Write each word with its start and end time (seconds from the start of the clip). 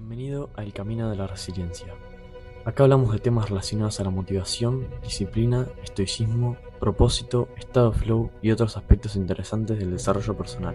Bienvenido 0.00 0.48
a 0.56 0.62
El 0.62 0.72
Camino 0.72 1.10
de 1.10 1.16
la 1.16 1.26
Resiliencia. 1.26 1.94
Acá 2.64 2.84
hablamos 2.84 3.12
de 3.12 3.18
temas 3.18 3.50
relacionados 3.50 4.00
a 4.00 4.04
la 4.04 4.10
motivación, 4.10 4.88
disciplina, 5.02 5.66
estoicismo, 5.84 6.56
propósito, 6.80 7.48
estado 7.58 7.92
flow 7.92 8.30
y 8.40 8.50
otros 8.50 8.78
aspectos 8.78 9.14
interesantes 9.14 9.78
del 9.78 9.90
desarrollo 9.90 10.34
personal. 10.34 10.74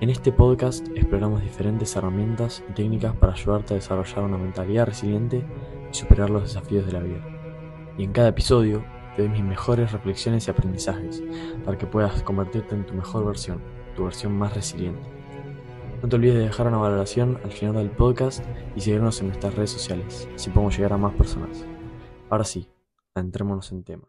En 0.00 0.08
este 0.08 0.32
podcast 0.32 0.88
exploramos 0.96 1.42
diferentes 1.42 1.94
herramientas 1.94 2.64
y 2.70 2.72
técnicas 2.72 3.14
para 3.16 3.34
ayudarte 3.34 3.74
a 3.74 3.76
desarrollar 3.76 4.24
una 4.24 4.38
mentalidad 4.38 4.86
resiliente 4.86 5.44
y 5.92 5.94
superar 5.94 6.30
los 6.30 6.44
desafíos 6.44 6.86
de 6.86 6.92
la 6.92 7.00
vida. 7.00 7.22
Y 7.98 8.04
en 8.04 8.12
cada 8.12 8.28
episodio 8.28 8.82
te 9.14 9.22
doy 9.22 9.30
mis 9.30 9.44
mejores 9.44 9.92
reflexiones 9.92 10.48
y 10.48 10.50
aprendizajes 10.50 11.22
para 11.66 11.76
que 11.76 11.86
puedas 11.86 12.22
convertirte 12.22 12.74
en 12.74 12.86
tu 12.86 12.94
mejor 12.94 13.26
versión, 13.26 13.60
tu 13.94 14.04
versión 14.04 14.32
más 14.32 14.54
resiliente. 14.54 15.13
No 16.04 16.10
te 16.10 16.16
olvides 16.16 16.34
de 16.34 16.44
dejar 16.44 16.66
una 16.66 16.76
valoración 16.76 17.40
al 17.44 17.50
final 17.50 17.76
del 17.76 17.90
podcast 17.90 18.44
y 18.76 18.80
seguirnos 18.82 19.22
en 19.22 19.28
nuestras 19.28 19.54
redes 19.54 19.70
sociales, 19.70 20.28
así 20.34 20.50
podemos 20.50 20.76
llegar 20.76 20.92
a 20.92 20.98
más 20.98 21.14
personas. 21.14 21.64
Ahora 22.28 22.44
sí, 22.44 22.68
entrémonos 23.14 23.72
en 23.72 23.84
tema. 23.84 24.06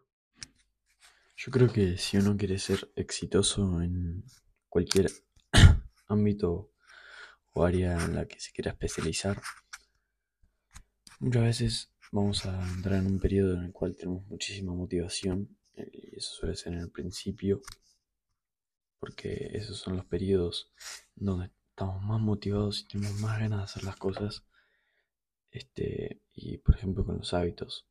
Yo 1.38 1.50
creo 1.50 1.72
que 1.72 1.96
si 1.96 2.18
uno 2.18 2.36
quiere 2.36 2.58
ser 2.58 2.92
exitoso 2.96 3.80
en 3.80 4.22
cualquier 4.68 5.10
ámbito 6.06 6.70
o 7.54 7.64
área 7.64 7.96
en 8.04 8.14
la 8.14 8.28
que 8.28 8.40
se 8.40 8.52
quiera 8.52 8.72
especializar, 8.72 9.40
muchas 11.18 11.42
veces 11.44 11.94
vamos 12.12 12.44
a 12.44 12.60
entrar 12.74 12.96
en 12.96 13.06
un 13.06 13.18
periodo 13.18 13.54
en 13.54 13.64
el 13.64 13.72
cual 13.72 13.96
tenemos 13.96 14.26
muchísima 14.26 14.74
motivación 14.74 15.56
y 15.74 16.14
eso 16.14 16.34
suele 16.34 16.56
ser 16.56 16.74
en 16.74 16.80
el 16.80 16.90
principio 16.90 17.62
porque 18.98 19.50
esos 19.54 19.78
son 19.78 19.96
los 19.96 20.04
periodos 20.04 20.70
donde 21.14 21.55
estamos 21.76 22.02
más 22.02 22.22
motivados 22.22 22.80
y 22.80 22.88
tenemos 22.88 23.20
más 23.20 23.38
ganas 23.38 23.58
de 23.58 23.64
hacer 23.64 23.84
las 23.84 23.96
cosas. 23.96 24.42
Este, 25.50 26.22
y 26.32 26.56
por 26.56 26.74
ejemplo 26.74 27.04
con 27.04 27.18
los 27.18 27.34
hábitos. 27.34 27.86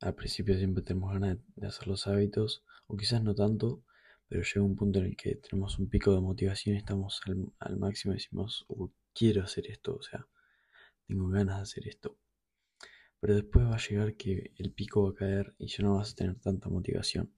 Al 0.00 0.14
principio 0.14 0.54
siempre 0.58 0.82
tenemos 0.82 1.14
ganas 1.14 1.38
de 1.56 1.66
hacer 1.66 1.88
los 1.88 2.06
hábitos, 2.06 2.64
o 2.86 2.98
quizás 2.98 3.22
no 3.22 3.34
tanto, 3.34 3.82
pero 4.28 4.42
llega 4.42 4.62
un 4.62 4.76
punto 4.76 4.98
en 4.98 5.06
el 5.06 5.16
que 5.16 5.36
tenemos 5.36 5.78
un 5.78 5.88
pico 5.88 6.14
de 6.14 6.20
motivación 6.20 6.76
estamos 6.76 7.22
al, 7.60 7.78
máximo 7.78 8.12
y 8.12 8.18
decimos, 8.18 8.66
uh, 8.68 8.90
quiero 9.14 9.42
hacer 9.42 9.68
esto, 9.68 9.96
o 9.96 10.02
sea, 10.02 10.26
tengo 11.06 11.30
ganas 11.30 11.56
de 11.56 11.62
hacer 11.62 11.88
esto. 11.88 12.18
Pero 13.20 13.36
después 13.36 13.64
va 13.64 13.76
a 13.76 13.88
llegar 13.88 14.16
que 14.16 14.52
el 14.58 14.70
pico 14.70 15.04
va 15.04 15.10
a 15.12 15.14
caer 15.14 15.54
y 15.56 15.68
ya 15.68 15.82
no 15.82 15.96
vas 15.96 16.12
a 16.12 16.14
tener 16.14 16.38
tanta 16.40 16.68
motivación. 16.68 17.32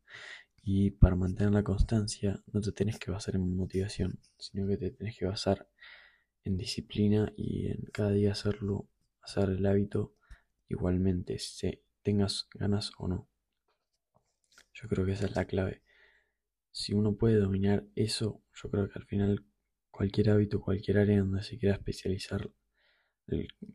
Y 0.62 0.91
para 0.92 1.16
mantener 1.16 1.53
la 1.53 1.62
constancia 1.62 2.42
no 2.53 2.61
te 2.61 2.72
tenés 2.72 2.98
que 2.98 3.11
basar 3.11 3.34
en 3.36 3.56
motivación, 3.56 4.20
sino 4.39 4.66
que 4.69 4.77
te 4.77 4.91
tenés 4.91 5.16
que 5.19 5.27
basar 5.27 5.69
en 6.44 6.56
disciplina 6.56 7.33
y 7.36 7.69
en 7.69 7.83
cada 7.92 8.11
día 8.11 8.33
hacerlo, 8.33 8.88
hacer 9.22 9.50
el 9.50 9.64
hábito 9.66 10.14
igualmente, 10.69 11.38
si 11.38 11.83
tengas 12.03 12.48
ganas 12.55 12.92
o 12.98 13.08
no. 13.08 13.28
Yo 14.72 14.88
creo 14.88 15.05
que 15.05 15.12
esa 15.12 15.27
es 15.27 15.36
la 15.36 15.47
clave. 15.47 15.83
Si 16.70 16.94
uno 16.94 17.16
puede 17.16 17.36
dominar 17.36 17.86
eso, 17.94 18.42
yo 18.55 18.70
creo 18.70 18.88
que 18.88 18.98
al 18.98 19.06
final 19.06 19.44
cualquier 19.91 20.31
hábito, 20.31 20.61
cualquier 20.61 20.98
área 20.98 21.19
donde 21.19 21.42
se 21.42 21.58
quiera 21.58 21.75
especializar 21.75 22.50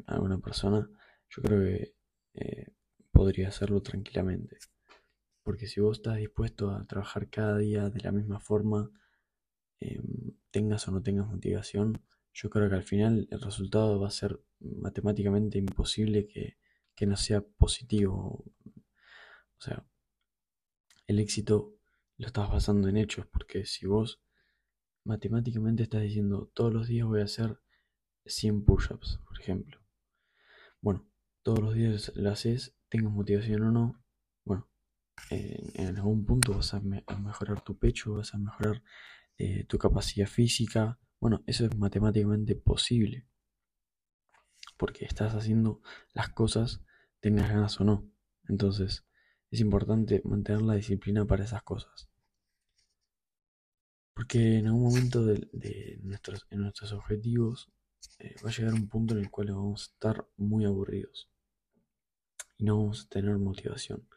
a 0.07 0.19
una 0.19 0.39
persona, 0.39 0.89
yo 1.29 1.41
creo 1.41 1.59
que 1.61 1.93
eh, 2.33 2.67
podría 3.11 3.49
hacerlo 3.49 3.81
tranquilamente. 3.81 4.57
Porque 5.45 5.67
si 5.67 5.79
vos 5.79 5.99
estás 5.99 6.17
dispuesto 6.17 6.71
a 6.71 6.85
trabajar 6.87 7.29
cada 7.29 7.57
día 7.59 7.91
de 7.91 8.01
la 8.01 8.11
misma 8.11 8.39
forma, 8.39 8.91
em, 9.79 10.33
tengas 10.49 10.87
o 10.87 10.91
no 10.91 11.03
tengas 11.03 11.27
motivación, 11.27 12.01
yo 12.33 12.49
creo 12.49 12.67
que 12.67 12.75
al 12.75 12.83
final 12.83 13.27
el 13.29 13.41
resultado 13.41 13.99
va 13.99 14.07
a 14.07 14.11
ser 14.11 14.41
matemáticamente 14.59 15.59
imposible 15.59 16.27
que, 16.27 16.57
que 16.95 17.05
no 17.05 17.15
sea 17.15 17.41
positivo. 17.41 18.43
O 19.57 19.61
sea, 19.61 19.85
el 21.07 21.19
éxito 21.19 21.75
lo 22.17 22.25
estás 22.27 22.49
basando 22.49 22.89
en 22.89 22.97
hechos, 22.97 23.27
porque 23.27 23.65
si 23.65 23.85
vos 23.85 24.21
matemáticamente 25.03 25.83
estás 25.83 26.01
diciendo 26.01 26.51
todos 26.55 26.73
los 26.73 26.87
días 26.87 27.05
voy 27.07 27.21
a 27.21 27.25
hacer 27.25 27.59
100 28.25 28.65
push-ups, 28.65 29.19
por 29.27 29.39
ejemplo. 29.39 29.79
Bueno, 30.81 31.07
todos 31.43 31.59
los 31.59 31.75
días 31.75 32.11
lo 32.15 32.31
haces, 32.31 32.75
tengas 32.89 33.13
motivación 33.13 33.61
o 33.61 33.71
no, 33.71 34.03
bueno, 34.43 34.67
en, 35.29 35.97
algún 35.97 36.25
punto 36.25 36.53
vas 36.53 36.73
a, 36.73 36.79
mejorar 36.79 37.61
tu 37.61 37.77
pecho, 37.77 38.15
vas 38.15 38.33
a 38.33 38.37
mejorar 38.37 38.83
eh, 39.37 39.65
tu 39.65 39.77
capacidad 39.77 40.27
física. 40.27 40.99
Bueno, 41.19 41.43
eso 41.47 41.65
es 41.65 41.75
matemáticamente 41.77 42.55
posible. 42.55 43.25
Porque 44.77 45.05
estás 45.05 45.33
haciendo 45.33 45.81
las 46.13 46.29
cosas, 46.29 46.81
tengas 47.19 47.49
ganas 47.49 47.79
o 47.79 47.83
no. 47.83 48.09
Entonces, 48.47 49.05
es 49.51 49.59
importante 49.61 50.21
mantener 50.25 50.61
la 50.61 50.75
disciplina 50.75 51.25
para 51.25 51.45
esas 51.45 51.63
cosas. 51.63 52.09
Porque 54.13 54.59
en 54.59 54.67
algún 54.67 54.83
momento 54.83 55.25
de, 55.25 55.99
nuestros 56.51 56.91
objetivos 56.93 57.69
eh, 58.19 58.35
va 58.43 58.49
a 58.49 58.53
llegar 58.53 58.73
un 58.73 58.87
punto 58.87 59.13
en 59.13 59.21
el 59.21 59.29
cual 59.29 59.47
vamos 59.47 59.81
a 59.81 59.93
estar 59.93 60.27
muy 60.37 60.65
aburridos. 60.65 61.29
Y 62.57 62.63
no 62.63 62.77
vamos 62.77 63.05
a 63.05 63.09
tener 63.09 63.37
motivación 63.37 64.07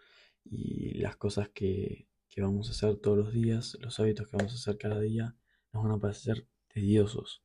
y 0.51 0.99
las 0.99 1.17
cosas 1.17 1.49
que, 1.51 2.09
vamos 2.37 2.69
a 2.69 2.71
hacer 2.71 2.97
todos 2.99 3.19
los 3.19 3.33
días, 3.33 3.77
los 3.81 3.99
hábitos 3.99 4.29
que 4.29 4.37
vamos 4.37 4.53
a 4.53 4.55
hacer 4.55 4.79
cada 4.79 5.01
día, 5.01 5.35
nos 5.73 5.83
van 5.83 5.93
a 5.93 5.99
parecer 5.99 6.47
tediosos, 6.69 7.43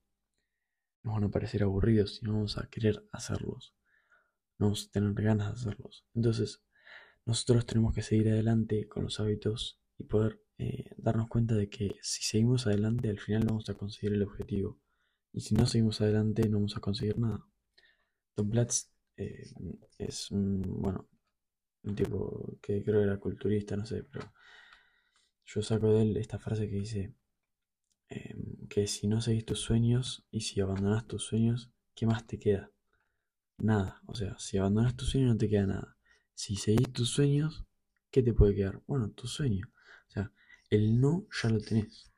nos 1.02 1.16
van 1.16 1.24
a 1.24 1.32
parecer 1.32 1.64
aburridos 1.64 2.20
y 2.22 2.26
no 2.26 2.34
vamos 2.34 2.60
a 2.60 2.70
querer 2.70 3.04
hacerlos, 3.12 3.74
no 4.60 4.68
vamos 4.68 4.86
a 4.88 4.92
tener 4.92 5.14
ganas 5.14 5.48
de 5.48 5.54
hacerlos. 5.54 6.06
Entonces, 6.14 6.62
nosotros 7.26 7.66
tenemos 7.66 7.96
que 7.96 8.04
seguir 8.04 8.30
adelante 8.30 8.88
con 8.88 9.06
los 9.06 9.20
hábitos 9.20 9.82
y 9.98 10.04
poder 10.04 10.44
eh, 10.60 10.92
darnos 10.98 11.28
cuenta 11.28 11.56
de 11.56 11.70
que 11.70 11.96
si 12.02 12.22
seguimos 12.22 12.68
adelante, 12.68 13.10
al 13.10 13.20
final 13.20 13.46
vamos 13.48 13.70
a 13.70 13.74
conseguir 13.74 14.14
el 14.14 14.24
objetivo. 14.24 14.80
Y 15.32 15.42
si 15.42 15.56
no 15.56 15.66
seguimos 15.66 16.02
adelante, 16.02 16.48
no 16.48 16.58
vamos 16.58 16.78
a 16.78 16.82
conseguir 16.82 17.18
nada. 17.18 17.44
Tom 18.36 18.50
Platz 18.50 18.92
eh, 19.18 19.52
es, 19.98 20.28
bueno, 20.32 21.10
un 21.84 21.96
tipo 21.96 22.58
que 22.62 22.84
creo 22.84 23.00
que 23.00 23.06
era 23.06 23.20
culturista, 23.20 23.76
no 23.76 23.86
sé, 23.86 24.04
pero 24.04 24.34
yo 25.46 25.62
saco 25.62 25.94
de 25.94 26.04
él 26.04 26.18
esta 26.18 26.40
frase 26.40 26.70
que 26.70 26.76
dice 26.76 27.14
em, 28.10 28.68
que 28.68 28.88
si 28.88 29.08
no 29.08 29.22
seguís 29.22 29.46
tus 29.46 29.60
sueños 29.60 30.26
y 30.32 30.42
si 30.42 30.62
abandonas 30.62 31.08
tus 31.08 31.24
sueños, 31.24 31.72
¿qué 31.96 32.06
más 32.06 32.26
te 32.26 32.40
queda? 32.40 32.72
Nada, 33.58 34.02
o 34.08 34.16
sea, 34.16 34.38
si 34.40 34.58
abandonas 34.58 34.96
tus 34.96 35.10
sueños 35.12 35.32
no 35.32 35.38
te 35.38 35.50
queda 35.50 35.68
nada. 35.68 35.98
Si 36.34 36.56
seguís 36.56 36.92
tus 36.92 37.10
sueños, 37.10 37.66
¿qué 38.12 38.24
te 38.24 38.34
puede 38.34 38.56
quedar? 38.56 38.82
Bueno, 38.88 39.12
tu 39.12 39.28
sueño. 39.28 39.68
O 40.08 40.12
sea, 40.12 40.32
el 40.70 41.00
no 41.00 41.28
ya 41.42 41.50
lo 41.50 41.60
tenés. 41.60 42.12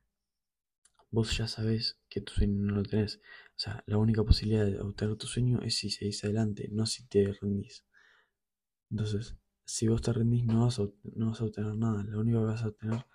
Vos 1.12 1.38
ya 1.38 1.47
sabés 1.47 2.00
que 2.09 2.22
tu 2.22 2.34
sueño 2.34 2.62
no 2.62 2.76
lo 2.76 2.84
tenés. 2.84 3.18
O 3.56 3.59
sea, 3.59 3.84
la 3.86 3.97
única 3.97 4.24
posibilidad 4.24 4.66
de 4.66 4.80
obtener 4.80 5.16
tu 5.18 5.28
sueño 5.28 5.62
es 5.62 5.76
si 5.76 5.90
seguís 5.90 6.24
adelante, 6.24 6.70
no 6.72 6.86
si 6.86 7.06
te 7.08 7.34
rendís. 7.34 7.86
Entonces, 8.90 9.36
si 9.66 9.88
vos 9.88 10.02
te 10.02 10.14
rendís 10.14 10.46
no 10.46 10.66
vas, 10.66 10.80
a, 10.80 10.84
no 11.16 11.31
vas 11.31 11.42
a 11.42 11.46
obtener 11.46 11.76
nada. 11.76 12.03
Lo 12.03 12.20
único 12.20 12.40
que 12.40 12.46
vas 12.46 12.64
a 12.64 12.68
obtener 12.68 13.06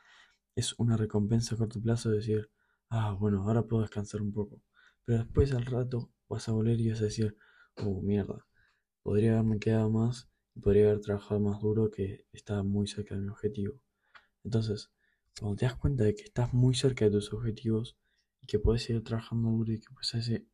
es 0.56 0.74
una 0.78 0.96
recompensa 0.96 1.54
a 1.54 1.58
corto 1.58 1.80
plazo 1.80 2.10
de 2.10 2.16
decir, 2.16 2.50
ah, 2.88 3.12
bueno, 3.18 3.42
ahora 3.42 3.62
puedo 3.62 3.82
descansar 3.82 4.20
un 4.20 4.32
poco. 4.32 4.62
Pero 5.04 5.18
después 5.18 5.52
al 5.52 5.64
rato 5.64 6.12
vas 6.28 6.48
a 6.48 6.52
volver 6.52 6.80
y 6.80 6.90
vas 6.90 7.00
a 7.00 7.04
decir, 7.04 7.36
oh, 7.76 8.02
mierda, 8.02 8.46
podría 9.02 9.32
haberme 9.32 9.58
quedado 9.58 9.90
más 9.90 10.28
y 10.54 10.60
podría 10.60 10.86
haber 10.86 11.00
trabajado 11.00 11.40
más 11.40 11.60
duro 11.60 11.90
que 11.90 12.26
estaba 12.32 12.62
muy 12.62 12.86
cerca 12.86 13.14
de 13.14 13.22
mi 13.22 13.28
objetivo. 13.28 13.80
Entonces, 14.44 14.90
cuando 15.38 15.56
te 15.56 15.66
das 15.66 15.76
cuenta 15.76 16.04
de 16.04 16.14
que 16.14 16.24
estás 16.24 16.52
muy 16.52 16.74
cerca 16.74 17.04
de 17.04 17.12
tus 17.12 17.32
objetivos 17.32 17.96
y 18.42 18.46
que 18.46 18.58
puedes 18.58 18.82
seguir 18.82 19.04
trabajando 19.04 19.50
duro 19.50 19.72
y 19.72 19.80
que 19.80 19.88
puedes, 19.94 20.44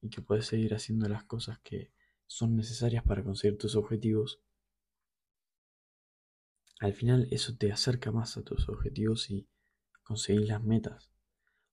y 0.00 0.08
que 0.08 0.22
puedes 0.22 0.46
seguir 0.46 0.74
haciendo 0.74 1.08
las 1.08 1.24
cosas 1.24 1.58
que 1.60 1.92
son 2.26 2.56
necesarias 2.56 3.04
para 3.04 3.22
conseguir 3.22 3.58
tus 3.58 3.76
objetivos, 3.76 4.40
al 6.80 6.94
final 6.94 7.28
eso 7.30 7.56
te 7.56 7.72
acerca 7.72 8.10
más 8.10 8.36
a 8.36 8.42
tus 8.42 8.68
objetivos 8.68 9.30
y 9.30 9.48
conseguir 10.02 10.48
las 10.48 10.62
metas. 10.62 11.10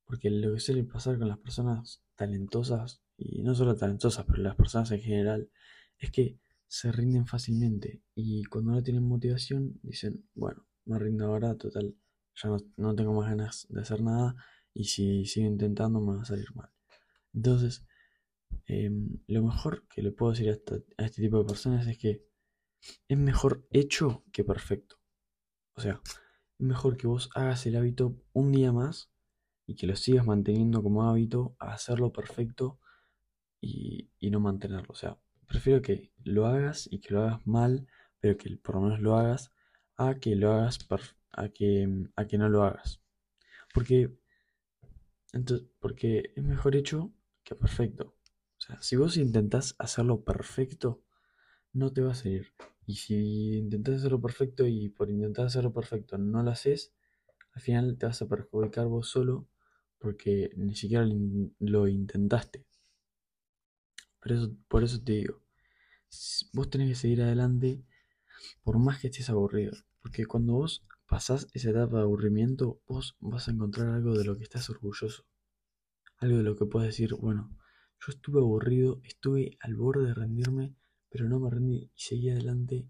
Porque 0.05 0.29
lo 0.29 0.53
que 0.53 0.59
suele 0.59 0.83
pasar 0.83 1.17
con 1.17 1.27
las 1.27 1.39
personas 1.39 2.03
talentosas, 2.15 3.01
y 3.17 3.41
no 3.43 3.55
solo 3.55 3.75
talentosas, 3.75 4.25
pero 4.25 4.41
las 4.41 4.55
personas 4.55 4.91
en 4.91 5.01
general, 5.01 5.49
es 5.97 6.11
que 6.11 6.39
se 6.67 6.91
rinden 6.91 7.27
fácilmente 7.27 8.01
y 8.15 8.45
cuando 8.45 8.71
no 8.71 8.81
tienen 8.81 9.03
motivación 9.03 9.77
dicen, 9.83 10.25
bueno, 10.33 10.65
me 10.85 10.97
rindo 10.97 11.25
ahora, 11.25 11.55
total, 11.57 11.95
ya 12.41 12.49
no, 12.77 12.95
tengo 12.95 13.13
más 13.13 13.29
ganas 13.29 13.67
de 13.69 13.81
hacer 13.81 14.01
nada 14.01 14.35
y 14.73 14.85
si 14.85 15.25
sigo 15.25 15.47
intentando 15.47 15.99
me 15.99 16.15
va 16.15 16.21
a 16.21 16.25
salir 16.25 16.53
mal. 16.55 16.69
Entonces, 17.33 17.85
em, 18.67 19.19
lo 19.27 19.43
mejor 19.43 19.85
que 19.89 20.01
le 20.01 20.11
puedo 20.11 20.31
decir 20.31 20.49
a 20.49 21.03
este 21.03 21.21
tipo 21.21 21.39
de 21.39 21.45
personas 21.45 21.85
es 21.87 21.97
que 21.97 22.25
es 23.07 23.17
mejor 23.17 23.67
hecho 23.71 24.23
que 24.31 24.43
perfecto. 24.43 24.97
O 25.73 25.81
sea, 25.81 26.01
es 26.59 26.65
mejor 26.65 26.97
que 26.97 27.07
vos 27.07 27.29
hagas 27.35 27.65
el 27.65 27.75
hábito 27.75 28.15
un 28.33 28.51
día 28.51 28.71
más 28.71 29.11
y 29.65 29.75
que 29.75 29.87
lo 29.87 29.95
sigas 29.95 30.25
manteniendo 30.25 30.83
como 30.83 31.03
hábito 31.03 31.55
a 31.59 31.73
hacerlo 31.73 32.11
perfecto 32.11 32.79
y, 33.59 34.09
y 34.19 34.31
no 34.31 34.39
mantenerlo. 34.39 34.89
O 34.89 34.95
sea, 34.95 35.17
prefiero 35.47 35.81
que 35.81 36.11
lo 36.23 36.45
hagas 36.45 36.87
y 36.91 36.99
que 36.99 37.13
lo 37.13 37.21
hagas 37.21 37.45
mal, 37.45 37.87
pero 38.19 38.37
que 38.37 38.57
por 38.57 38.75
lo 38.75 38.81
menos 38.81 38.99
lo 38.99 39.15
hagas, 39.17 39.51
a 39.97 40.15
que 40.15 40.35
lo 40.35 40.51
hagas, 40.51 40.79
a 41.31 41.49
que, 41.49 42.07
a 42.15 42.25
que 42.25 42.37
no 42.37 42.49
lo 42.49 42.63
hagas. 42.63 43.01
Porque, 43.73 44.17
entonces, 45.33 45.67
porque 45.79 46.33
es 46.35 46.43
mejor 46.43 46.75
hecho 46.75 47.13
que 47.43 47.55
perfecto. 47.55 48.15
O 48.57 48.61
sea, 48.61 48.81
si 48.81 48.95
vos 48.95 49.17
intentás 49.17 49.75
hacerlo 49.79 50.23
perfecto, 50.23 51.03
no 51.73 51.91
te 51.91 52.01
va 52.01 52.11
a 52.11 52.15
salir. 52.15 52.53
Y 52.85 52.95
si 52.95 53.57
intentás 53.57 53.95
hacerlo 53.95 54.21
perfecto 54.21 54.67
y 54.67 54.89
por 54.89 55.09
intentar 55.09 55.45
hacerlo 55.45 55.73
perfecto 55.73 56.17
no 56.17 56.43
lo 56.43 56.51
haces, 56.51 56.93
al 57.53 57.61
final 57.61 57.97
te 57.97 58.05
vas 58.05 58.21
a 58.21 58.27
perjudicar 58.27 58.87
vos 58.87 59.09
solo 59.09 59.47
porque 59.99 60.49
ni 60.55 60.75
siquiera 60.75 61.07
lo 61.59 61.87
intentaste. 61.87 62.65
Por 64.19 64.31
eso, 64.31 64.55
por 64.67 64.83
eso 64.83 65.01
te 65.03 65.13
digo, 65.13 65.41
vos 66.53 66.69
tenés 66.69 66.89
que 66.89 66.95
seguir 66.95 67.21
adelante 67.21 67.83
por 68.63 68.79
más 68.79 68.99
que 68.99 69.07
estés 69.07 69.29
aburrido. 69.29 69.73
Porque 70.01 70.25
cuando 70.25 70.53
vos 70.53 70.83
pasás 71.07 71.47
esa 71.53 71.69
etapa 71.69 71.97
de 71.97 72.03
aburrimiento, 72.03 72.81
vos 72.87 73.15
vas 73.19 73.47
a 73.47 73.51
encontrar 73.51 73.89
algo 73.89 74.17
de 74.17 74.25
lo 74.25 74.37
que 74.37 74.43
estás 74.43 74.69
orgulloso. 74.69 75.25
Algo 76.17 76.37
de 76.37 76.43
lo 76.43 76.55
que 76.55 76.65
puedes 76.65 76.89
decir, 76.89 77.13
bueno, 77.15 77.55
yo 77.99 78.11
estuve 78.11 78.39
aburrido, 78.39 79.01
estuve 79.03 79.57
al 79.59 79.75
borde 79.75 80.07
de 80.07 80.13
rendirme, 80.13 80.75
pero 81.11 81.27
no 81.27 81.39
me 81.39 81.49
rendí 81.49 81.91
y 81.93 82.01
seguí 82.01 82.29
adelante 82.29 82.87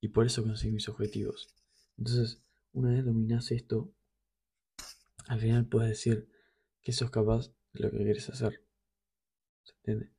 y 0.00 0.08
por 0.08 0.26
eso 0.26 0.42
conseguí 0.42 0.72
mis 0.72 0.88
objetivos. 0.88 1.54
Entonces, 1.96 2.42
una 2.72 2.90
vez 2.90 3.04
dominás 3.04 3.50
esto, 3.52 3.94
al 5.28 5.40
final 5.40 5.66
puedes 5.66 5.90
decir 5.90 6.28
que 6.82 6.92
sos 6.92 7.10
capaz 7.10 7.52
de 7.72 7.80
lo 7.80 7.90
que 7.90 7.98
quieres 7.98 8.28
hacer. 8.28 8.64
¿Se 9.62 9.72
entiende? 9.76 10.12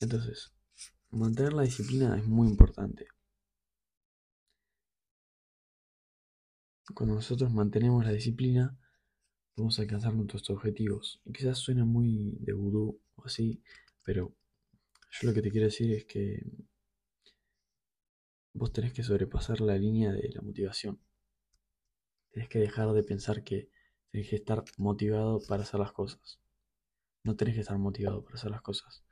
Entonces, 0.00 0.52
mantener 1.10 1.54
la 1.54 1.62
disciplina 1.62 2.16
es 2.18 2.26
muy 2.26 2.48
importante. 2.48 3.06
Cuando 6.94 7.14
nosotros 7.14 7.52
mantenemos 7.52 8.04
la 8.04 8.12
disciplina, 8.12 8.78
vamos 9.56 9.78
a 9.78 9.82
alcanzar 9.82 10.14
nuestros 10.14 10.48
objetivos. 10.50 11.20
Quizás 11.32 11.58
suena 11.58 11.84
muy 11.84 12.36
de 12.40 12.52
vudú 12.52 13.00
o 13.16 13.24
así, 13.24 13.62
pero 14.04 14.34
yo 15.10 15.28
lo 15.28 15.34
que 15.34 15.42
te 15.42 15.50
quiero 15.50 15.66
decir 15.66 15.92
es 15.92 16.04
que 16.04 16.42
vos 18.52 18.72
tenés 18.72 18.92
que 18.92 19.02
sobrepasar 19.02 19.60
la 19.60 19.76
línea 19.76 20.12
de 20.12 20.30
la 20.34 20.42
motivación. 20.42 21.00
Tenés 22.30 22.48
que 22.48 22.58
dejar 22.58 22.92
de 22.92 23.02
pensar 23.02 23.44
que 23.44 23.70
tenés 24.10 24.28
que 24.28 24.36
estar 24.36 24.64
motivado 24.78 25.40
para 25.46 25.62
hacer 25.62 25.80
las 25.80 25.92
cosas. 25.92 26.40
No 27.22 27.36
tenés 27.36 27.54
que 27.54 27.60
estar 27.60 27.78
motivado 27.78 28.24
para 28.24 28.36
hacer 28.36 28.50
las 28.50 28.62
cosas. 28.62 29.04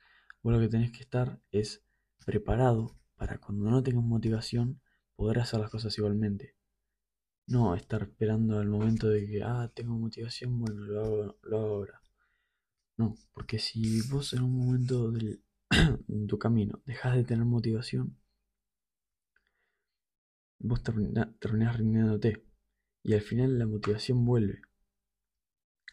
Vos 0.42 0.52
lo 0.52 0.60
que 0.60 0.68
tenés 0.68 0.92
que 0.92 1.02
estar 1.02 1.40
es 1.50 1.84
preparado 2.24 2.98
para 3.16 3.38
cuando 3.38 3.70
no 3.70 3.82
tengas 3.82 4.04
motivación 4.04 4.80
poder 5.16 5.38
hacer 5.38 5.60
las 5.60 5.70
cosas 5.70 5.96
igualmente. 5.98 6.56
No 7.46 7.74
estar 7.74 8.02
esperando 8.02 8.58
al 8.58 8.68
momento 8.68 9.08
de 9.08 9.26
que, 9.26 9.42
ah, 9.42 9.70
tengo 9.74 9.94
motivación, 9.98 10.58
bueno, 10.58 10.80
lo 10.82 11.00
hago, 11.04 11.38
lo 11.42 11.58
hago 11.58 11.74
ahora. 11.74 12.00
No, 12.96 13.16
porque 13.32 13.58
si 13.58 14.00
vos 14.08 14.32
en 14.32 14.42
un 14.42 14.56
momento 14.56 15.10
del, 15.10 15.43
en 16.14 16.26
tu 16.26 16.38
camino 16.38 16.80
dejas 16.86 17.16
de 17.16 17.24
tener 17.24 17.44
motivación, 17.44 18.16
vos 20.58 20.82
terminás 20.82 21.76
rindiéndote. 21.76 22.44
Y 23.02 23.12
al 23.12 23.20
final 23.20 23.58
la 23.58 23.66
motivación 23.66 24.24
vuelve. 24.24 24.62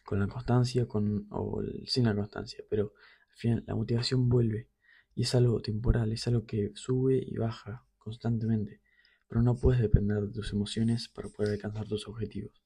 Con 0.04 0.20
la 0.20 0.28
constancia 0.28 0.86
con, 0.86 1.26
o 1.30 1.62
sin 1.84 2.04
la 2.04 2.14
constancia. 2.14 2.64
Pero 2.70 2.94
al 3.30 3.36
final 3.36 3.64
la 3.66 3.74
motivación 3.74 4.28
vuelve. 4.28 4.70
Y 5.14 5.22
es 5.22 5.34
algo 5.34 5.60
temporal, 5.60 6.10
es 6.12 6.26
algo 6.26 6.46
que 6.46 6.72
sube 6.74 7.22
y 7.22 7.36
baja 7.36 7.84
constantemente. 7.98 8.80
Pero 9.28 9.42
no 9.42 9.56
puedes 9.56 9.80
depender 9.80 10.22
de 10.22 10.32
tus 10.32 10.52
emociones 10.52 11.08
para 11.08 11.28
poder 11.28 11.52
alcanzar 11.52 11.86
tus 11.86 12.08
objetivos. 12.08 12.62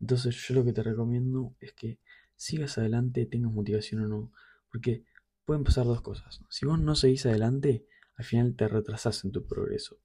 Entonces 0.00 0.36
yo 0.36 0.54
lo 0.54 0.64
que 0.64 0.72
te 0.72 0.82
recomiendo 0.82 1.56
es 1.58 1.72
que 1.72 1.98
sigas 2.36 2.78
adelante, 2.78 3.26
tengas 3.26 3.52
motivación 3.52 4.02
o 4.02 4.08
no. 4.08 4.32
Porque 4.70 5.04
pueden 5.48 5.64
pasar 5.64 5.86
dos 5.86 6.02
cosas. 6.02 6.42
Si 6.50 6.66
vos 6.66 6.78
no 6.78 6.94
seguís 6.94 7.24
adelante, 7.24 7.86
al 8.16 8.26
final 8.26 8.54
te 8.54 8.68
retrasas 8.68 9.24
en 9.24 9.32
tu 9.32 9.46
progreso. 9.46 9.96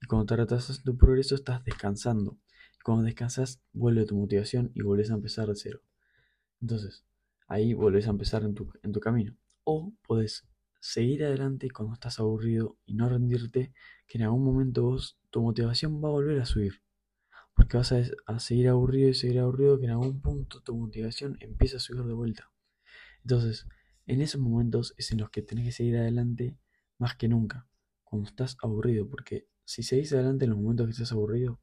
Y 0.00 0.06
cuando 0.06 0.24
te 0.24 0.36
retrasas 0.36 0.78
en 0.78 0.84
tu 0.84 0.96
progreso, 0.96 1.34
estás 1.34 1.62
descansando. 1.62 2.38
Y 2.72 2.80
cuando 2.82 3.04
descansas, 3.04 3.60
vuelve 3.74 4.06
tu 4.06 4.16
motivación 4.16 4.72
y 4.74 4.80
volvés 4.80 5.10
a 5.10 5.14
empezar 5.16 5.46
de 5.48 5.56
cero. 5.56 5.80
Entonces, 6.62 7.04
ahí 7.48 7.74
volvés 7.74 8.06
a 8.06 8.12
empezar 8.12 8.44
en 8.44 8.54
tu, 8.54 8.72
en 8.82 8.92
tu 8.92 8.98
camino. 8.98 9.36
O 9.62 9.92
podés 10.06 10.48
seguir 10.80 11.22
adelante 11.22 11.68
cuando 11.70 11.92
estás 11.92 12.18
aburrido 12.18 12.78
y 12.86 12.94
no 12.94 13.10
rendirte, 13.10 13.74
que 14.06 14.16
en 14.16 14.24
algún 14.24 14.42
momento 14.42 14.84
vos, 14.84 15.18
tu 15.28 15.42
motivación 15.42 16.02
va 16.02 16.08
a 16.08 16.12
volver 16.12 16.40
a 16.40 16.46
subir. 16.46 16.80
Porque 17.54 17.76
vas 17.76 17.92
a, 17.92 18.00
a 18.24 18.40
seguir 18.40 18.68
aburrido 18.68 19.10
y 19.10 19.14
seguir 19.14 19.40
aburrido, 19.40 19.78
que 19.78 19.84
en 19.84 19.90
algún 19.90 20.22
punto 20.22 20.62
tu 20.62 20.74
motivación 20.74 21.36
empieza 21.40 21.76
a 21.76 21.80
subir 21.80 22.04
de 22.04 22.14
vuelta. 22.14 22.50
Entonces, 23.22 23.66
en 24.08 24.22
esos 24.22 24.40
momentos 24.40 24.94
es 24.96 25.12
en 25.12 25.18
los 25.18 25.30
que 25.30 25.42
tenés 25.42 25.66
que 25.66 25.72
seguir 25.72 25.98
adelante 25.98 26.56
más 26.96 27.14
que 27.14 27.28
nunca, 27.28 27.68
cuando 28.02 28.28
estás 28.28 28.56
aburrido, 28.62 29.08
porque 29.08 29.48
si 29.64 29.82
seguís 29.82 30.12
adelante 30.14 30.46
en 30.46 30.50
los 30.50 30.58
momentos 30.58 30.86
que 30.86 30.92
estás 30.92 31.12
aburrido, 31.12 31.60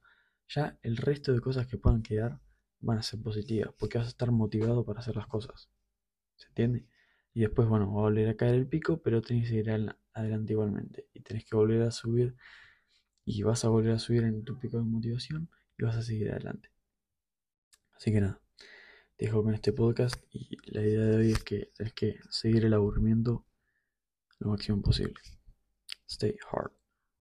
ya 0.48 0.78
el 0.84 0.96
resto 0.96 1.34
de 1.34 1.42
cosas 1.42 1.66
que 1.66 1.78
puedan 1.78 2.04
quedar 2.04 2.40
van 2.80 3.00
a 3.00 3.04
ser 3.04 3.20
positivas, 3.20 3.74
porque 3.80 3.98
vas 3.98 4.08
a 4.08 4.12
estar 4.12 4.32
motivado 4.32 4.86
para 4.86 5.00
hacer 5.00 5.16
las 5.16 5.26
cosas. 5.26 5.72
¿Se 6.36 6.48
entiende? 6.50 6.86
Y 7.34 7.42
después, 7.42 7.68
bueno, 7.68 7.92
va 7.92 8.02
a 8.02 8.04
volver 8.04 8.30
a 8.30 8.38
caer 8.38 8.54
el 8.56 8.68
pico, 8.68 9.02
pero 9.02 9.22
tenés 9.22 9.44
que 9.44 9.50
seguir 9.50 9.72
adelante 10.14 10.54
igualmente. 10.54 11.10
Y 11.14 11.22
tenés 11.22 11.46
que 11.46 11.56
volver 11.56 11.82
a 11.82 11.92
subir, 11.92 12.36
y 13.26 13.42
vas 13.42 13.66
a 13.66 13.70
volver 13.70 13.94
a 13.94 14.00
subir 14.00 14.24
en 14.24 14.44
tu 14.44 14.60
pico 14.60 14.78
de 14.78 14.84
motivación, 14.84 15.50
y 15.80 15.84
vas 15.84 15.96
a 15.96 16.04
seguir 16.04 16.32
adelante. 16.32 16.70
Así 17.96 18.12
que 18.12 18.22
nada 18.22 18.45
dejo 19.18 19.44
con 19.44 19.54
este 19.54 19.74
podcast 19.74 20.16
y 20.32 20.58
la 20.72 20.82
idea 20.82 21.06
de 21.06 21.18
hoy 21.18 21.32
es 21.32 21.44
que 21.44 21.72
tenés 21.76 21.94
que 21.94 22.20
seguir 22.30 22.66
el 22.66 22.74
aburrimiento 22.74 23.46
lo 24.40 24.50
máximo 24.50 24.82
posible. 24.82 25.16
Stay 26.08 26.38
hard. 26.52 26.72